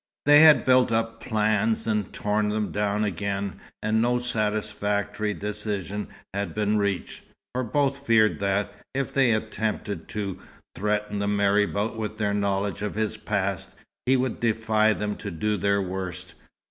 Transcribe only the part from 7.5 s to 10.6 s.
for both feared that, if they attempted to